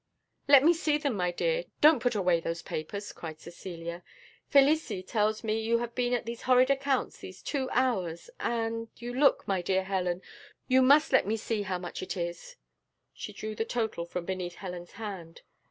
[0.47, 4.01] "Let me see them, my dear, don't put away those papers," cried Cecilia;
[4.47, 8.87] "Felicie tells me that you have been at these horrid accounts these two hours, and
[8.97, 10.23] you look my dear Helen,
[10.67, 12.55] you must let me see how much it is!"
[13.13, 15.43] She drew the total from beneath Helen's hand.